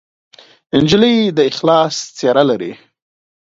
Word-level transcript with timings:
نجلۍ 0.81 1.15
د 1.37 1.39
اخلاص 1.51 1.95
څېره 2.17 2.43
لري. 2.49 2.71